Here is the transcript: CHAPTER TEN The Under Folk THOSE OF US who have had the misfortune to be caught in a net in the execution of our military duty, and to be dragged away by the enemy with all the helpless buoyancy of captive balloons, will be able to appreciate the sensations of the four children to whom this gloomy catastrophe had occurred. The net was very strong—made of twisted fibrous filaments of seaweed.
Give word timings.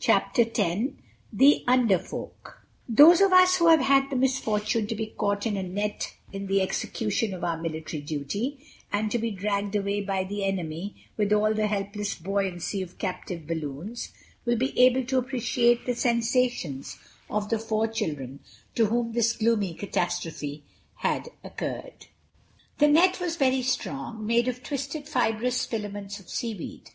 CHAPTER 0.00 0.44
TEN 0.44 0.98
The 1.32 1.62
Under 1.68 2.00
Folk 2.00 2.66
THOSE 2.88 3.20
OF 3.20 3.32
US 3.32 3.54
who 3.58 3.68
have 3.68 3.82
had 3.82 4.10
the 4.10 4.16
misfortune 4.16 4.88
to 4.88 4.96
be 4.96 5.06
caught 5.16 5.46
in 5.46 5.56
a 5.56 5.62
net 5.62 6.12
in 6.32 6.48
the 6.48 6.60
execution 6.60 7.32
of 7.32 7.44
our 7.44 7.56
military 7.56 8.02
duty, 8.02 8.58
and 8.92 9.12
to 9.12 9.18
be 9.18 9.30
dragged 9.30 9.76
away 9.76 10.00
by 10.00 10.24
the 10.24 10.42
enemy 10.42 11.06
with 11.16 11.32
all 11.32 11.54
the 11.54 11.68
helpless 11.68 12.16
buoyancy 12.16 12.82
of 12.82 12.98
captive 12.98 13.46
balloons, 13.46 14.10
will 14.44 14.56
be 14.56 14.76
able 14.76 15.04
to 15.04 15.18
appreciate 15.18 15.86
the 15.86 15.94
sensations 15.94 16.98
of 17.30 17.48
the 17.48 17.60
four 17.60 17.86
children 17.86 18.40
to 18.74 18.86
whom 18.86 19.12
this 19.12 19.34
gloomy 19.36 19.72
catastrophe 19.72 20.64
had 20.96 21.28
occurred. 21.44 22.06
The 22.78 22.88
net 22.88 23.20
was 23.20 23.36
very 23.36 23.62
strong—made 23.62 24.48
of 24.48 24.64
twisted 24.64 25.08
fibrous 25.08 25.64
filaments 25.64 26.18
of 26.18 26.28
seaweed. 26.28 26.90